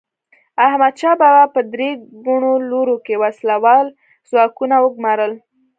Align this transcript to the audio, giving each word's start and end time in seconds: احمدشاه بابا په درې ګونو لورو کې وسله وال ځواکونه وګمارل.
احمدشاه 0.67 1.15
بابا 1.21 1.43
په 1.55 1.61
درې 1.73 1.89
ګونو 2.25 2.51
لورو 2.69 2.95
کې 3.05 3.15
وسله 3.23 3.55
وال 3.63 3.87
ځواکونه 4.29 4.75
وګمارل. 4.83 5.33